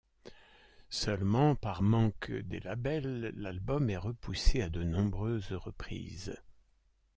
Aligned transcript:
Seulement, 0.89 1.53
par 1.53 1.83
manque 1.83 2.31
des 2.31 2.59
labels, 2.61 3.33
l'album 3.35 3.87
est 3.91 3.97
repoussé 3.97 4.63
à 4.63 4.69
de 4.71 4.81
nombreuses 4.83 5.51
reprises. 5.51 6.41